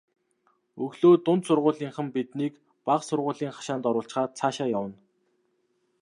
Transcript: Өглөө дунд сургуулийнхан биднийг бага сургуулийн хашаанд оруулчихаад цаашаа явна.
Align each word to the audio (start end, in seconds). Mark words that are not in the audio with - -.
Өглөө 0.85 1.13
дунд 1.25 1.43
сургуулийнхан 1.47 2.07
биднийг 2.15 2.53
бага 2.87 3.03
сургуулийн 3.09 3.55
хашаанд 3.55 3.87
оруулчихаад 3.89 4.31
цаашаа 4.39 4.67
явна. 4.79 4.95